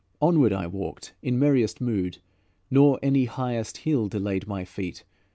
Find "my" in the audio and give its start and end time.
4.47-4.65